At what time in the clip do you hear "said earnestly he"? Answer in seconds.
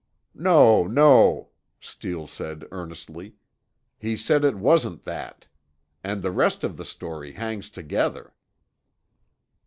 2.25-4.17